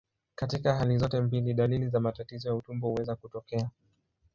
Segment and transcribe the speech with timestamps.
[0.35, 3.69] Katika hali zote mbili, dalili za matatizo ya utumbo huweza kutokea.